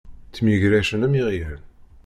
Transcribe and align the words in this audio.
Ttemyegracen 0.27 1.05
am 1.05 1.13
iɣyal. 1.19 1.61